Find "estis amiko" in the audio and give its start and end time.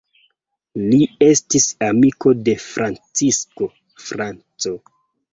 1.25-2.31